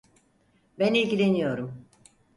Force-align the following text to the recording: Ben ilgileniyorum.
Ben 0.79 0.93
ilgileniyorum. 0.93 1.85